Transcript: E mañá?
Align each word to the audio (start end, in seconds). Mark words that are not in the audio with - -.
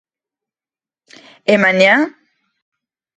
E 1.53 1.55
mañá? 1.63 1.95